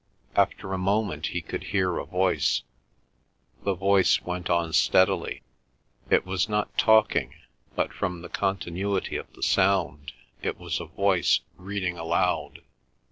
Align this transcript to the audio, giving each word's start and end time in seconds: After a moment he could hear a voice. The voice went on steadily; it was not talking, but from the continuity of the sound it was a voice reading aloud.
After 0.35 0.73
a 0.73 0.79
moment 0.79 1.27
he 1.27 1.41
could 1.43 1.65
hear 1.65 1.99
a 1.99 2.05
voice. 2.07 2.63
The 3.63 3.75
voice 3.75 4.19
went 4.23 4.49
on 4.49 4.73
steadily; 4.73 5.43
it 6.09 6.25
was 6.25 6.49
not 6.49 6.75
talking, 6.75 7.35
but 7.75 7.93
from 7.93 8.23
the 8.23 8.29
continuity 8.29 9.15
of 9.15 9.31
the 9.33 9.43
sound 9.43 10.11
it 10.41 10.57
was 10.57 10.79
a 10.79 10.85
voice 10.87 11.41
reading 11.55 11.99
aloud. 11.99 12.63